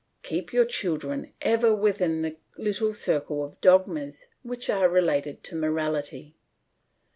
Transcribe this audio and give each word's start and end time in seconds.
Keep 0.23 0.51
your 0.51 0.65
children 0.65 1.31
ever 1.43 1.75
within 1.75 2.23
the 2.23 2.35
little 2.57 2.91
circle 2.91 3.43
of 3.43 3.61
dogmas 3.61 4.25
which 4.41 4.67
are 4.67 4.89
related 4.89 5.43
to 5.43 5.55
morality. 5.55 6.33